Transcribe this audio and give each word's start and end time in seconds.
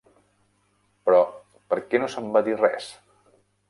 Però 1.09 1.21
per 1.75 1.81
què 1.93 2.03
no 2.05 2.11
se 2.17 2.27
me'n 2.27 2.37
va 2.39 2.47
dir 2.53 2.61
res? 2.67 2.93